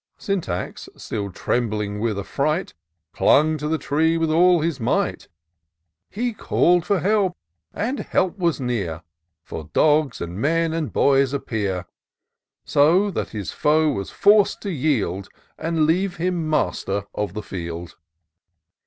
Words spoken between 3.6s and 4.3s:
the tree